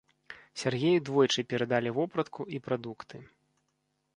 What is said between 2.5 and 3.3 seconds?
і прадукты.